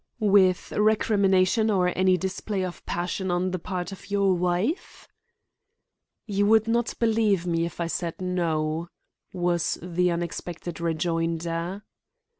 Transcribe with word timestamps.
"With 0.19 0.71
recrimination 0.71 1.69
or 1.69 1.95
any 1.95 2.17
display 2.17 2.65
of 2.65 2.83
passion 2.87 3.29
on 3.29 3.51
the 3.51 3.59
part 3.59 3.91
of 3.91 4.09
your 4.09 4.33
wife?" 4.33 5.07
"You 6.25 6.47
would 6.47 6.67
not 6.67 6.95
believe 6.97 7.45
me 7.45 7.67
if 7.67 7.79
I 7.79 7.85
said 7.85 8.19
no," 8.19 8.89
was 9.31 9.77
the 9.79 10.09
unexpected 10.09 10.81
rejoinder. 10.81 11.83